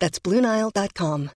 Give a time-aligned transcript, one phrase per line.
[0.00, 1.30] That's BlueNile.com.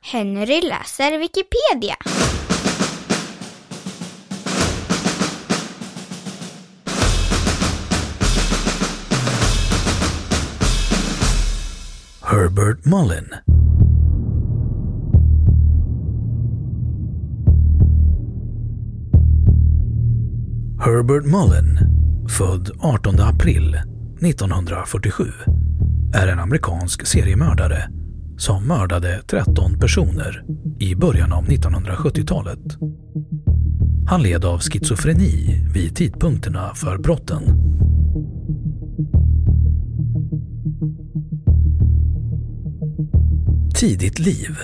[0.00, 1.96] Henry läser Wikipedia.
[12.22, 13.34] Herbert Mullin
[20.78, 21.78] Herbert Mullin,
[22.28, 23.74] född 18 april
[24.22, 25.32] 1947,
[26.16, 27.90] är en amerikansk seriemördare
[28.36, 30.44] som mördade 13 personer
[30.78, 32.78] i början av 1970-talet.
[34.08, 37.42] Han led av schizofreni vid tidpunkterna för brotten.
[43.74, 44.58] Tidigt liv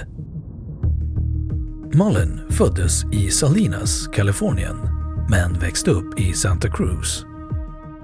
[1.95, 4.77] Mullen föddes i Salinas, Kalifornien,
[5.29, 7.25] men växte upp i Santa Cruz.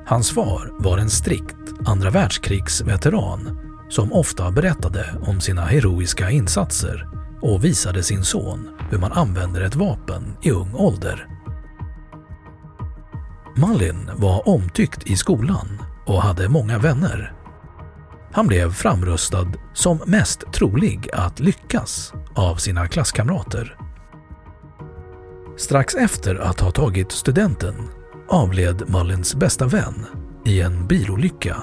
[0.06, 3.58] Hans far var en strikt andra världskrigsveteran
[3.88, 7.08] som ofta berättade om sina heroiska insatser
[7.40, 11.26] och visade sin son hur man använder ett vapen i ung ålder.
[13.56, 17.32] Malin var omtyckt i skolan och hade många vänner.
[18.32, 23.76] Han blev framröstad som mest trolig att lyckas av sina klasskamrater.
[25.56, 27.74] Strax efter att ha tagit studenten
[28.28, 30.06] avled Mullins bästa vän
[30.48, 31.56] i en bilolycka,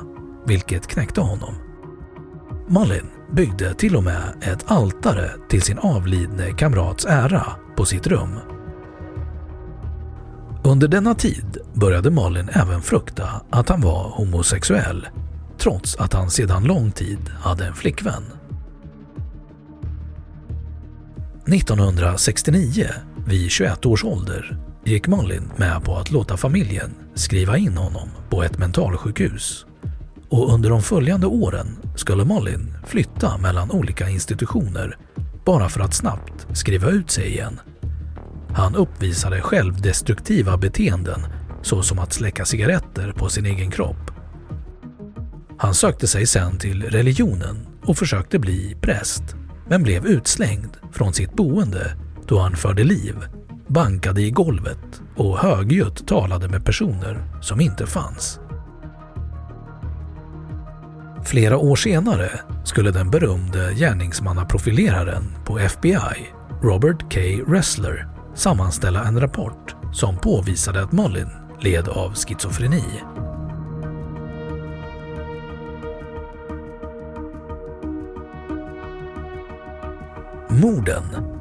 [0.45, 1.55] vilket knäckte honom.
[2.67, 7.45] Malin byggde till och med ett altare till sin avlidne kamrats ära
[7.77, 8.39] på sitt rum.
[10.63, 15.07] Under denna tid började Malin även frukta att han var homosexuell
[15.57, 18.23] trots att han sedan lång tid hade en flickvän.
[21.47, 22.87] 1969,
[23.27, 28.43] vid 21 års ålder, gick Malin med på att låta familjen skriva in honom på
[28.43, 29.65] ett mentalsjukhus.
[30.29, 34.97] Och under de följande åren skulle Malin flytta mellan olika institutioner
[35.45, 37.59] bara för att snabbt skriva ut sig igen.
[38.53, 41.21] Han uppvisade självdestruktiva beteenden
[41.61, 44.11] såsom att släcka cigaretter på sin egen kropp.
[45.57, 49.23] Han sökte sig sen till religionen och försökte bli präst
[49.67, 51.97] men blev utslängd från sitt boende
[52.27, 53.15] då han förde liv,
[53.67, 58.39] bankade i golvet och högljutt talade med personer som inte fanns.
[61.25, 62.29] Flera år senare
[62.63, 67.19] skulle den berömde gärningsmannaprofileraren på FBI, Robert K.
[67.47, 72.83] Ressler, sammanställa en rapport som påvisade att Mullin led av schizofreni.
[80.49, 81.34] Morden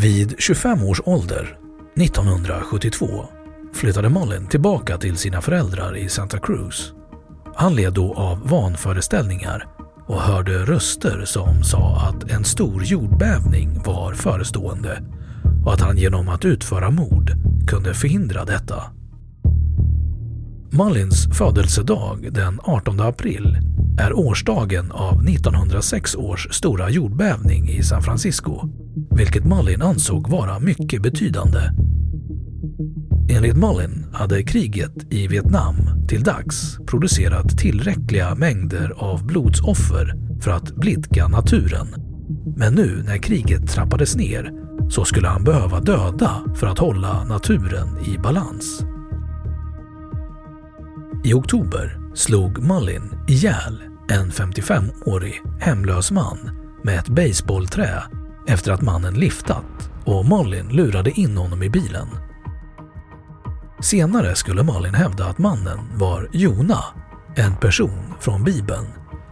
[0.00, 1.56] vid 25 års ålder,
[1.96, 3.26] 1972,
[3.74, 6.92] flyttade Mullin tillbaka till sina föräldrar i Santa Cruz.
[7.54, 9.66] Han led då av vanföreställningar
[10.06, 15.02] och hörde röster som sa att en stor jordbävning var förestående
[15.66, 17.32] och att han genom att utföra mord
[17.68, 18.82] kunde förhindra detta.
[20.70, 23.58] Mullins födelsedag den 18 april
[24.00, 28.68] är årsdagen av 1906 års stora jordbävning i San Francisco,
[29.10, 31.60] vilket Mullin ansåg vara mycket betydande.
[33.30, 40.76] Enligt Mullin hade kriget i Vietnam till dags producerat tillräckliga mängder av blodsoffer för att
[40.76, 41.88] blidka naturen.
[42.56, 44.52] Men nu när kriget trappades ner
[44.90, 48.84] så skulle han behöva döda för att hålla naturen i balans.
[51.24, 56.38] I oktober slog Mullin ihjäl en 55-årig hemlös man
[56.84, 58.02] med ett baseballträ
[58.48, 62.08] efter att mannen liftat och Malin lurade in honom i bilen.
[63.80, 66.84] Senare skulle Malin hävda att mannen var Jona,
[67.36, 68.86] en person från Bibeln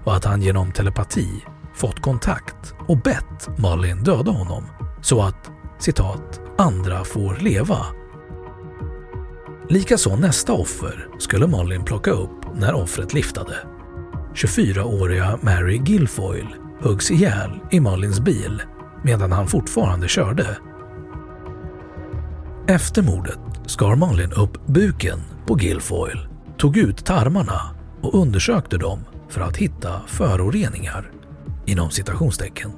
[0.04, 4.64] och att han genom telepati fått kontakt och bett Malin döda honom
[5.02, 7.86] så att citat “andra får leva”.
[9.68, 13.56] Likaså nästa offer skulle Malin plocka upp när offret liftade.
[14.34, 18.62] 24-åriga Mary Guilfoyle huggs ihjäl i Malins bil
[19.04, 20.58] medan han fortfarande körde.
[22.68, 26.28] Efter mordet skar Malin upp buken på Guilfoyle,
[26.58, 27.60] tog ut tarmarna
[28.02, 31.10] och undersökte dem för att hitta föroreningar
[31.66, 32.72] inom citationstecken.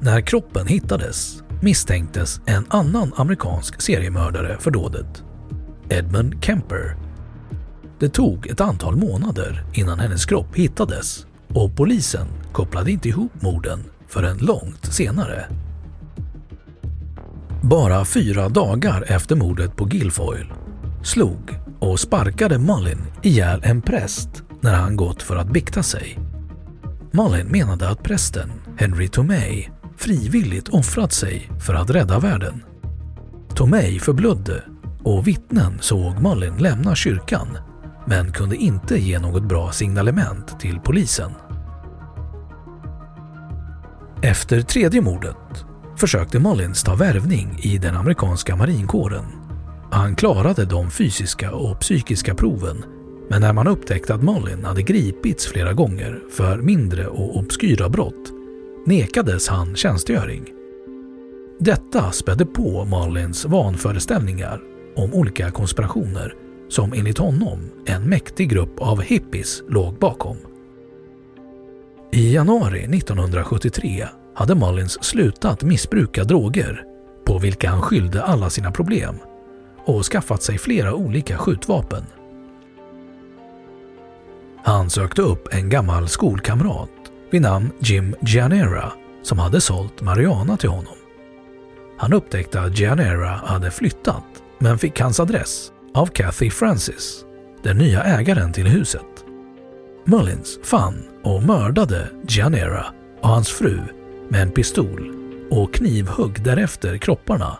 [0.00, 5.24] När kroppen hittades misstänktes en annan amerikansk seriemördare för dådet,
[5.88, 6.96] Edmund Kemper.
[7.98, 13.84] Det tog ett antal månader innan hennes kropp hittades och polisen kopplade inte ihop morden
[14.10, 15.44] förrän långt senare.
[17.62, 20.52] Bara fyra dagar efter mordet på Guilfoyle
[21.02, 26.18] slog och sparkade Mullin ihjäl en präst när han gått för att bikta sig.
[27.10, 32.64] Mullin menade att prästen, Henry Tomei, frivilligt offrat sig för att rädda världen.
[33.54, 34.62] Tomei förblödde
[35.02, 37.58] och vittnen såg Mullin lämna kyrkan
[38.06, 41.30] men kunde inte ge något bra signalement till polisen.
[44.22, 45.64] Efter tredje mordet
[45.96, 49.24] försökte Mullins ta värvning i den amerikanska marinkåren.
[49.90, 52.84] Han klarade de fysiska och psykiska proven
[53.30, 58.32] men när man upptäckte att Mullin hade gripits flera gånger för mindre och obskyra brott
[58.86, 60.44] nekades han tjänstgöring.
[61.60, 64.60] Detta spädde på Mullins vanföreställningar
[64.96, 66.34] om olika konspirationer
[66.68, 70.36] som enligt honom en mäktig grupp av hippies låg bakom.
[72.12, 76.84] I januari 1973 hade Mullins slutat missbruka droger
[77.26, 79.16] på vilka han skyllde alla sina problem
[79.84, 82.04] och skaffat sig flera olika skjutvapen.
[84.64, 86.90] Han sökte upp en gammal skolkamrat
[87.30, 88.92] vid namn Jim Gianera
[89.22, 90.96] som hade sålt marijuana till honom.
[91.98, 94.24] Han upptäckte att Gianera hade flyttat
[94.58, 97.24] men fick hans adress av Kathy Francis,
[97.62, 99.24] den nya ägaren till huset.
[100.04, 102.86] Mullins fann och mördade Gianera
[103.22, 103.80] och hans fru
[104.28, 105.14] med en pistol
[105.50, 107.58] och knivhugg därefter kropparna.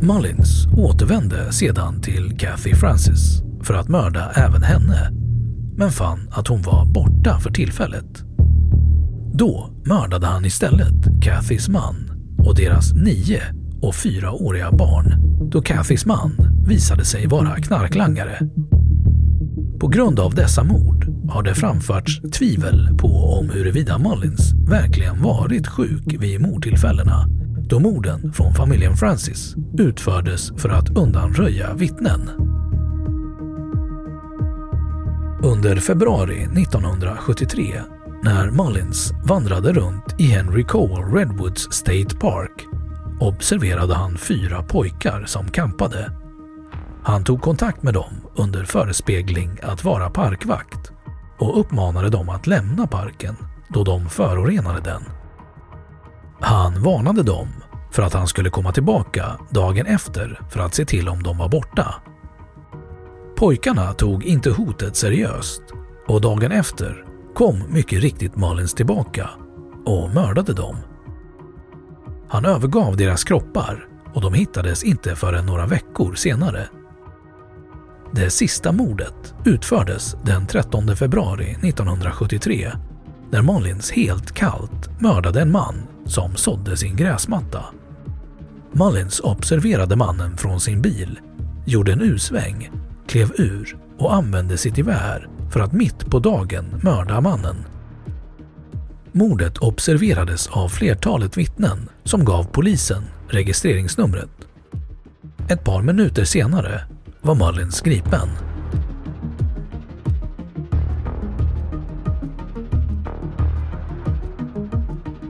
[0.00, 5.10] Mullins återvände sedan till Kathy Francis för att mörda även henne
[5.76, 8.24] men fann att hon var borta för tillfället.
[9.34, 13.42] Då mördade han istället Cathys man och deras nio
[13.82, 15.14] och fyraåriga barn
[15.50, 16.32] då Cathys man
[16.66, 18.38] visade sig vara knarklangare.
[19.80, 20.93] På grund av dessa mord
[21.28, 27.28] har det framförts tvivel på om huruvida Mullins verkligen varit sjuk vid mordtillfällena
[27.68, 32.30] då morden från familjen Francis utfördes för att undanröja vittnen.
[35.42, 37.82] Under februari 1973
[38.22, 42.66] när Mullins vandrade runt i Henry Cole Redwoods State Park
[43.20, 46.12] observerade han fyra pojkar som kampade.
[47.02, 50.93] Han tog kontakt med dem under förespegling att vara parkvakt
[51.38, 53.36] och uppmanade dem att lämna parken
[53.68, 55.02] då de förorenade den.
[56.40, 57.48] Han varnade dem
[57.90, 61.48] för att han skulle komma tillbaka dagen efter för att se till om de var
[61.48, 61.94] borta.
[63.36, 65.62] Pojkarna tog inte hotet seriöst
[66.08, 69.30] och dagen efter kom mycket riktigt Malins tillbaka
[69.86, 70.76] och mördade dem.
[72.28, 76.68] Han övergav deras kroppar och de hittades inte förrän några veckor senare.
[78.16, 82.72] Det sista mordet utfördes den 13 februari 1973
[83.30, 85.74] när Malins helt kallt mördade en man
[86.06, 87.64] som sådde sin gräsmatta.
[88.72, 91.20] Malins observerade mannen från sin bil,
[91.66, 92.70] gjorde en U-sväng,
[93.06, 97.56] klev ur och använde sitt gevär för att mitt på dagen mörda mannen.
[99.12, 104.30] Mordet observerades av flertalet vittnen som gav polisen registreringsnumret.
[105.48, 106.80] Ett par minuter senare
[107.24, 108.28] var Malin gripen.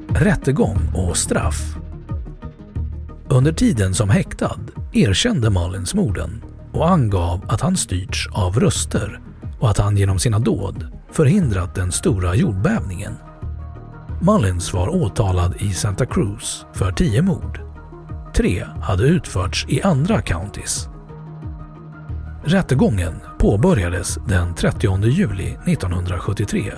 [0.09, 1.77] Rättegång och straff
[3.29, 4.61] Under tiden som häktad
[4.93, 9.21] erkände Malins morden och angav att han styrts av röster
[9.61, 13.15] och att han genom sina dåd förhindrat den stora jordbävningen.
[14.21, 17.61] Mullins var åtalad i Santa Cruz för tio mord.
[18.37, 20.94] Tre hade utförts i andra counties.
[22.47, 26.73] Rättegången påbörjades den 30 juli 1973.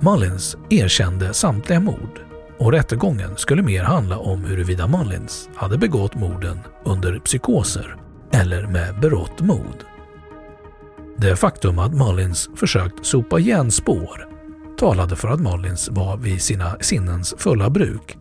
[0.00, 2.20] Mullins erkände samtliga mord
[2.58, 7.96] och rättegången skulle mer handla om huruvida Mullins hade begått morden under psykoser
[8.32, 9.84] eller med berått mod.
[11.16, 14.28] Det faktum att Mullins försökt sopa igen spår
[14.78, 18.18] talade för att Mullins var vid sina sinnens fulla bruk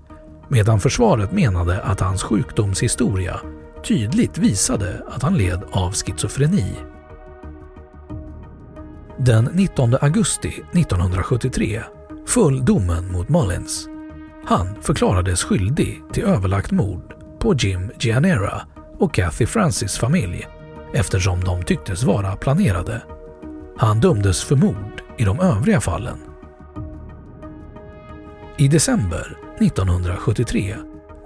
[0.48, 3.40] medan försvaret menade att hans sjukdomshistoria
[3.86, 6.76] tydligt visade att han led av schizofreni.
[9.18, 11.84] Den 19 augusti 1973
[12.28, 13.88] föll domen mot Mullins.
[14.46, 18.62] Han förklarades skyldig till överlagt mord på Jim Gianera
[19.00, 20.48] och Kathy Francis familj
[20.94, 23.04] eftersom de tycktes vara planerade.
[23.78, 26.18] Han dömdes för mord i de övriga fallen.
[28.58, 30.76] I december 1973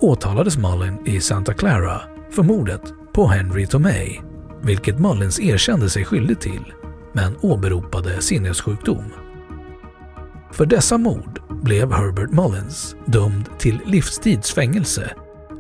[0.02, 2.02] åtalades Mullin i Santa Clara
[2.32, 2.82] för mordet
[3.14, 4.22] på Henry Tomei,
[4.62, 6.74] vilket Mullins erkände sig skyldig till,
[7.14, 9.04] men åberopade sinnessjukdom.
[10.52, 15.12] För dessa mord blev Herbert Mullins dömd till livstidsfängelse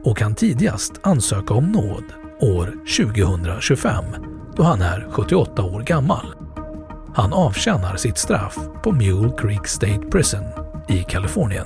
[0.03, 2.03] och kan tidigast ansöka om nåd
[2.39, 2.65] år
[2.97, 4.03] 2025
[4.55, 6.35] då han är 78 år gammal.
[7.15, 10.43] Han avtjänar sitt straff på Mule Creek State Prison
[10.87, 11.65] i Kalifornien.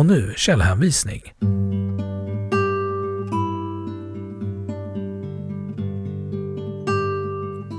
[0.00, 1.22] Och nu källhänvisning.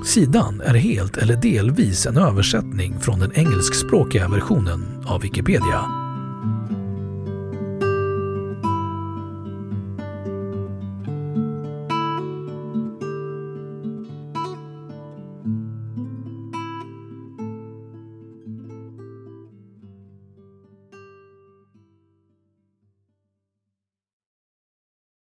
[0.04, 6.01] Sidan är helt eller delvis en översättning från den engelskspråkiga versionen av Wikipedia